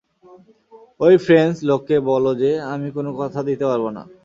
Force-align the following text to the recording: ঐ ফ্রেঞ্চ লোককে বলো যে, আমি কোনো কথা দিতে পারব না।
ঐ 0.99 1.07
ফ্রেঞ্চ 1.25 1.55
লোককে 1.69 1.95
বলো 2.09 2.31
যে, 2.41 2.51
আমি 2.73 2.87
কোনো 2.97 3.09
কথা 3.21 3.39
দিতে 3.49 3.65
পারব 3.65 3.85
না। 3.97 4.03